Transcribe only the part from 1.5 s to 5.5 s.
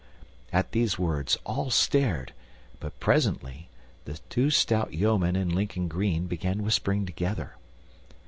stared, but presently the two stout yeomen in